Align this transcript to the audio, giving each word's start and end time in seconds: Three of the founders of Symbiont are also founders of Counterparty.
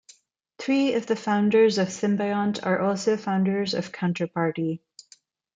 Three 0.57 0.95
of 0.95 1.05
the 1.05 1.15
founders 1.15 1.77
of 1.77 1.89
Symbiont 1.89 2.65
are 2.65 2.79
also 2.79 3.15
founders 3.17 3.75
of 3.75 3.91
Counterparty. 3.91 4.79